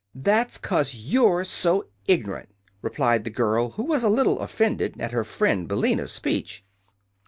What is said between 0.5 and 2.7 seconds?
'cause you're so ign'rant,"